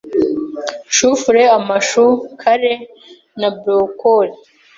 chou-fleur, 0.95 1.51
amashu, 1.57 2.05
kale 2.41 2.73
na 3.39 3.49
broccoli 3.61 4.31